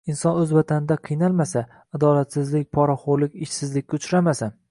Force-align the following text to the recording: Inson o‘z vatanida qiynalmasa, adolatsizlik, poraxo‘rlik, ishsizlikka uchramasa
Inson 0.11 0.37
o‘z 0.43 0.53
vatanida 0.57 0.95
qiynalmasa, 1.09 1.63
adolatsizlik, 1.99 2.71
poraxo‘rlik, 2.79 3.39
ishsizlikka 3.49 4.01
uchramasa 4.01 4.51